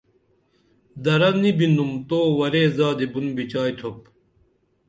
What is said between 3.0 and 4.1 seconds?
بُن بِچائی تُھوپ